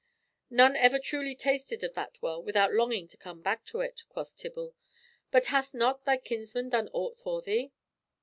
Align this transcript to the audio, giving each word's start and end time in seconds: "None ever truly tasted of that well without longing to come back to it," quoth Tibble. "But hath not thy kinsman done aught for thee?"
"None 0.49 0.75
ever 0.77 0.97
truly 0.97 1.35
tasted 1.35 1.83
of 1.83 1.93
that 1.93 2.19
well 2.23 2.41
without 2.41 2.73
longing 2.73 3.07
to 3.09 3.17
come 3.17 3.43
back 3.43 3.63
to 3.65 3.81
it," 3.81 4.01
quoth 4.09 4.35
Tibble. 4.35 4.73
"But 5.29 5.45
hath 5.53 5.75
not 5.75 6.05
thy 6.05 6.17
kinsman 6.17 6.69
done 6.69 6.89
aught 6.91 7.15
for 7.17 7.43
thee?" 7.43 7.71